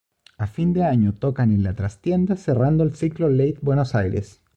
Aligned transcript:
A 0.39 0.47
fin 0.47 0.73
de 0.73 0.83
año 0.83 1.13
tocan 1.13 1.51
en 1.51 1.61
La 1.61 1.75
Trastienda 1.75 2.35
cerrando 2.35 2.83
el 2.83 2.95
ciclo 2.95 3.29
Late 3.29 3.59
Buenos 3.61 3.93
Aires. 3.93 4.41